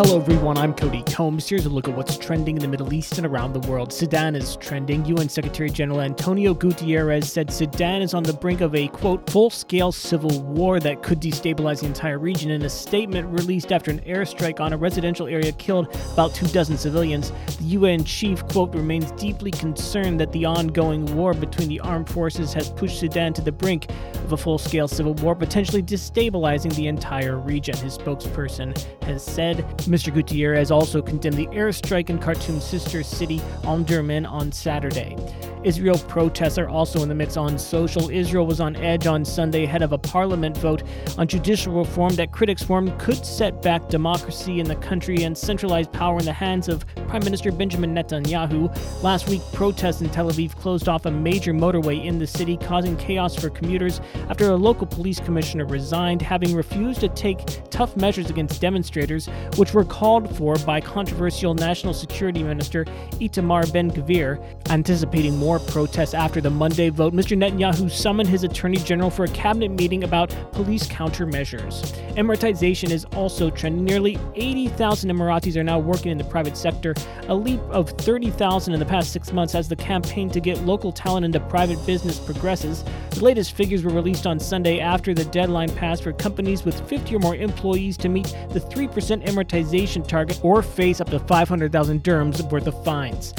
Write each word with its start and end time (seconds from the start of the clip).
Hello, 0.00 0.16
everyone. 0.16 0.56
I'm 0.56 0.74
Cody 0.74 1.02
Combs. 1.02 1.48
Here's 1.48 1.66
a 1.66 1.68
look 1.68 1.88
at 1.88 1.96
what's 1.96 2.16
trending 2.16 2.54
in 2.54 2.62
the 2.62 2.68
Middle 2.68 2.92
East 2.92 3.18
and 3.18 3.26
around 3.26 3.52
the 3.52 3.68
world. 3.68 3.92
Sudan 3.92 4.36
is 4.36 4.54
trending. 4.54 5.04
UN 5.06 5.28
Secretary 5.28 5.68
General 5.68 6.02
Antonio 6.02 6.54
Guterres 6.54 7.24
said 7.24 7.52
Sudan 7.52 8.00
is 8.00 8.14
on 8.14 8.22
the 8.22 8.32
brink 8.32 8.60
of 8.60 8.76
a, 8.76 8.86
quote, 8.86 9.28
full 9.28 9.50
scale 9.50 9.90
civil 9.90 10.40
war 10.44 10.78
that 10.78 11.02
could 11.02 11.20
destabilize 11.20 11.80
the 11.80 11.86
entire 11.86 12.20
region. 12.20 12.52
In 12.52 12.62
a 12.62 12.70
statement 12.70 13.26
released 13.26 13.72
after 13.72 13.90
an 13.90 13.98
airstrike 14.02 14.60
on 14.60 14.72
a 14.72 14.76
residential 14.76 15.26
area 15.26 15.50
killed 15.50 15.92
about 16.12 16.32
two 16.32 16.46
dozen 16.46 16.78
civilians, 16.78 17.32
the 17.58 17.64
UN 17.64 18.04
chief, 18.04 18.46
quote, 18.46 18.72
remains 18.76 19.10
deeply 19.20 19.50
concerned 19.50 20.20
that 20.20 20.30
the 20.30 20.44
ongoing 20.44 21.06
war 21.16 21.34
between 21.34 21.68
the 21.68 21.80
armed 21.80 22.08
forces 22.08 22.52
has 22.52 22.70
pushed 22.70 23.00
Sudan 23.00 23.32
to 23.32 23.42
the 23.42 23.50
brink 23.50 23.90
of 24.14 24.30
a 24.30 24.36
full 24.36 24.58
scale 24.58 24.86
civil 24.86 25.14
war, 25.14 25.34
potentially 25.34 25.82
destabilizing 25.82 26.72
the 26.76 26.86
entire 26.86 27.36
region, 27.36 27.76
his 27.78 27.98
spokesperson 27.98 28.78
has 29.02 29.24
said. 29.24 29.66
Mr. 29.88 30.14
Guterres 30.14 30.70
also 30.70 31.00
condemned 31.00 31.36
the 31.36 31.46
airstrike 31.48 32.10
in 32.10 32.18
Khartoum's 32.18 32.64
sister 32.64 33.02
city, 33.02 33.38
Omdurman, 33.62 34.28
on 34.30 34.52
Saturday. 34.52 35.16
Israel 35.64 35.98
protests 35.98 36.56
are 36.56 36.68
also 36.68 37.02
in 37.02 37.08
the 37.08 37.14
mix 37.14 37.36
on 37.36 37.58
social. 37.58 38.10
Israel 38.10 38.46
was 38.46 38.60
on 38.60 38.76
edge 38.76 39.06
on 39.06 39.24
Sunday 39.24 39.64
ahead 39.64 39.82
of 39.82 39.92
a 39.92 39.98
parliament 39.98 40.56
vote 40.56 40.82
on 41.16 41.26
judicial 41.26 41.72
reform 41.72 42.14
that 42.14 42.30
critics 42.30 42.68
warned 42.68 42.96
could 42.98 43.24
set 43.26 43.60
back 43.60 43.88
democracy 43.88 44.60
in 44.60 44.68
the 44.68 44.76
country 44.76 45.24
and 45.24 45.36
centralize 45.36 45.88
power 45.88 46.18
in 46.18 46.24
the 46.24 46.32
hands 46.32 46.68
of 46.68 46.86
Prime 47.08 47.24
Minister 47.24 47.50
Benjamin 47.50 47.94
Netanyahu. 47.94 49.02
Last 49.02 49.28
week, 49.28 49.42
protests 49.52 50.00
in 50.00 50.10
Tel 50.10 50.30
Aviv 50.30 50.54
closed 50.54 50.88
off 50.88 51.06
a 51.06 51.10
major 51.10 51.52
motorway 51.52 52.04
in 52.04 52.18
the 52.18 52.26
city, 52.26 52.56
causing 52.56 52.96
chaos 52.96 53.34
for 53.34 53.50
commuters 53.50 54.00
after 54.28 54.50
a 54.50 54.56
local 54.56 54.86
police 54.86 55.18
commissioner 55.18 55.66
resigned, 55.66 56.22
having 56.22 56.54
refused 56.54 57.00
to 57.00 57.08
take 57.08 57.40
tough 57.70 57.96
measures 57.96 58.30
against 58.30 58.60
demonstrators, 58.60 59.26
which 59.56 59.74
were 59.78 59.84
called 59.84 60.36
for 60.36 60.56
by 60.66 60.80
controversial 60.80 61.54
National 61.54 61.94
Security 61.94 62.42
Minister 62.42 62.84
Itamar 63.20 63.72
Ben 63.72 63.92
Gvir. 63.92 64.42
Anticipating 64.70 65.36
more 65.36 65.60
protests 65.60 66.14
after 66.14 66.40
the 66.40 66.50
Monday 66.50 66.88
vote, 66.88 67.14
Mr. 67.14 67.38
Netanyahu 67.38 67.88
summoned 67.88 68.28
his 68.28 68.42
attorney 68.42 68.78
general 68.78 69.08
for 69.08 69.24
a 69.24 69.28
cabinet 69.28 69.68
meeting 69.68 70.02
about 70.02 70.30
police 70.50 70.88
countermeasures. 70.88 71.92
Emiratization 72.16 72.90
is 72.90 73.04
also 73.14 73.50
trending. 73.50 73.84
Nearly 73.84 74.18
80,000 74.34 75.10
Emiratis 75.10 75.54
are 75.54 75.62
now 75.62 75.78
working 75.78 76.10
in 76.10 76.18
the 76.18 76.24
private 76.24 76.56
sector, 76.56 76.92
a 77.28 77.34
leap 77.34 77.60
of 77.70 77.90
30,000 77.90 78.74
in 78.74 78.80
the 78.80 78.86
past 78.86 79.12
six 79.12 79.32
months 79.32 79.54
as 79.54 79.68
the 79.68 79.76
campaign 79.76 80.28
to 80.30 80.40
get 80.40 80.58
local 80.62 80.90
talent 80.90 81.24
into 81.24 81.38
private 81.38 81.78
business 81.86 82.18
progresses. 82.18 82.82
The 83.18 83.24
latest 83.24 83.54
figures 83.54 83.82
were 83.82 83.90
released 83.90 84.28
on 84.28 84.38
Sunday 84.38 84.78
after 84.78 85.12
the 85.12 85.24
deadline 85.24 85.74
passed 85.74 86.04
for 86.04 86.12
companies 86.12 86.64
with 86.64 86.80
50 86.88 87.16
or 87.16 87.18
more 87.18 87.34
employees 87.34 87.96
to 87.96 88.08
meet 88.08 88.26
the 88.50 88.60
3% 88.60 89.26
Emiratization 89.26 90.06
target 90.06 90.38
or 90.44 90.62
face 90.62 91.00
up 91.00 91.10
to 91.10 91.18
500,000 91.18 92.04
dirhams 92.04 92.48
worth 92.48 92.68
of 92.68 92.84
fines. 92.84 93.34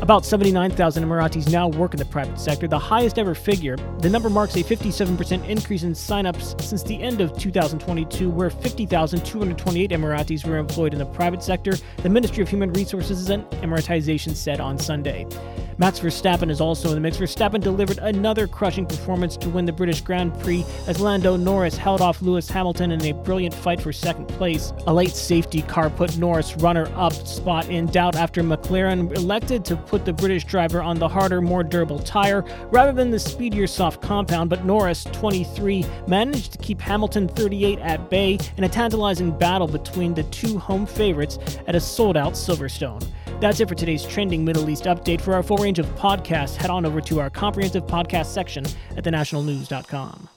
About 0.00 0.24
79,000 0.24 1.04
Emiratis 1.04 1.52
now 1.52 1.68
work 1.68 1.94
in 1.94 1.98
the 1.98 2.04
private 2.04 2.40
sector, 2.40 2.66
the 2.66 2.76
highest 2.76 3.16
ever 3.16 3.36
figure. 3.36 3.76
The 4.00 4.10
number 4.10 4.28
marks 4.28 4.56
a 4.56 4.64
57% 4.64 5.48
increase 5.48 5.84
in 5.84 5.92
signups 5.92 6.60
since 6.60 6.82
the 6.82 7.00
end 7.00 7.20
of 7.20 7.38
2022, 7.38 8.28
where 8.28 8.50
50,228 8.50 9.90
Emiratis 9.92 10.44
were 10.44 10.56
employed 10.56 10.94
in 10.94 10.98
the 10.98 11.06
private 11.06 11.44
sector, 11.44 11.74
the 11.98 12.08
Ministry 12.08 12.42
of 12.42 12.48
Human 12.48 12.72
Resources 12.72 13.30
and 13.30 13.44
Emiratization 13.62 14.34
said 14.34 14.58
on 14.58 14.76
Sunday. 14.76 15.24
Max 15.82 15.98
Verstappen 15.98 16.48
is 16.48 16.60
also 16.60 16.90
in 16.90 16.94
the 16.94 17.00
mix. 17.00 17.16
Verstappen 17.16 17.60
delivered 17.60 17.98
another 17.98 18.46
crushing 18.46 18.86
performance 18.86 19.36
to 19.38 19.48
win 19.48 19.64
the 19.64 19.72
British 19.72 20.00
Grand 20.00 20.32
Prix 20.38 20.64
as 20.86 21.00
Lando 21.00 21.36
Norris 21.36 21.76
held 21.76 22.00
off 22.00 22.22
Lewis 22.22 22.48
Hamilton 22.48 22.92
in 22.92 23.04
a 23.04 23.10
brilliant 23.10 23.52
fight 23.52 23.82
for 23.82 23.92
second 23.92 24.28
place. 24.28 24.72
A 24.86 24.94
late 24.94 25.10
safety 25.10 25.60
car 25.62 25.90
put 25.90 26.16
Norris 26.16 26.54
runner 26.58 26.88
up 26.94 27.12
spot 27.12 27.68
in 27.68 27.86
doubt 27.86 28.14
after 28.14 28.44
McLaren 28.44 29.12
elected 29.16 29.64
to 29.64 29.76
put 29.76 30.04
the 30.04 30.12
British 30.12 30.44
driver 30.44 30.80
on 30.80 31.00
the 31.00 31.08
harder, 31.08 31.40
more 31.40 31.64
durable 31.64 31.98
tire 31.98 32.44
rather 32.70 32.92
than 32.92 33.10
the 33.10 33.18
speedier 33.18 33.66
soft 33.66 34.00
compound, 34.00 34.50
but 34.50 34.64
Norris, 34.64 35.02
23, 35.10 35.84
managed 36.06 36.52
to 36.52 36.58
keep 36.58 36.80
Hamilton 36.80 37.26
38 37.26 37.80
at 37.80 38.08
bay 38.08 38.38
in 38.56 38.62
a 38.62 38.68
tantalizing 38.68 39.36
battle 39.36 39.66
between 39.66 40.14
the 40.14 40.22
two 40.22 40.60
home 40.60 40.86
favorites 40.86 41.58
at 41.66 41.74
a 41.74 41.80
sold 41.80 42.16
out 42.16 42.34
Silverstone. 42.34 43.04
That's 43.42 43.58
it 43.58 43.68
for 43.68 43.74
today's 43.74 44.04
trending 44.04 44.44
Middle 44.44 44.70
East 44.70 44.84
update. 44.84 45.20
For 45.20 45.34
our 45.34 45.42
full 45.42 45.56
range 45.56 45.80
of 45.80 45.86
podcasts, 45.96 46.54
head 46.54 46.70
on 46.70 46.86
over 46.86 47.00
to 47.00 47.18
our 47.18 47.28
comprehensive 47.28 47.84
podcast 47.86 48.26
section 48.26 48.64
at 48.96 49.02
thenationalnews.com. 49.02 50.28